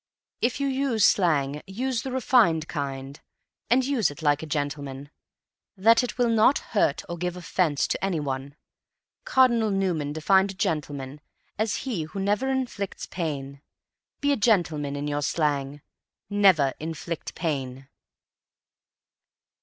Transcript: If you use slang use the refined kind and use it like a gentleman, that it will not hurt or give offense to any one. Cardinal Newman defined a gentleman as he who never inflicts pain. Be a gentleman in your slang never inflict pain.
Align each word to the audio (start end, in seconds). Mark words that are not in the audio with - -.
If 0.41 0.59
you 0.59 0.65
use 0.67 1.05
slang 1.05 1.61
use 1.67 2.01
the 2.01 2.11
refined 2.11 2.67
kind 2.67 3.21
and 3.69 3.85
use 3.85 4.09
it 4.09 4.23
like 4.23 4.41
a 4.41 4.47
gentleman, 4.47 5.11
that 5.77 6.01
it 6.01 6.17
will 6.17 6.27
not 6.31 6.57
hurt 6.73 7.03
or 7.07 7.19
give 7.19 7.37
offense 7.37 7.85
to 7.89 8.03
any 8.03 8.19
one. 8.19 8.55
Cardinal 9.25 9.69
Newman 9.69 10.11
defined 10.11 10.49
a 10.49 10.53
gentleman 10.55 11.21
as 11.59 11.75
he 11.85 12.05
who 12.05 12.19
never 12.19 12.49
inflicts 12.49 13.05
pain. 13.05 13.61
Be 14.21 14.31
a 14.31 14.35
gentleman 14.37 14.95
in 14.95 15.05
your 15.07 15.21
slang 15.21 15.83
never 16.31 16.73
inflict 16.79 17.35
pain. 17.35 17.87